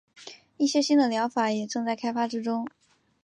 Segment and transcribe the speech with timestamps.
[0.57, 2.67] 一些新的疗法也正在开发之中。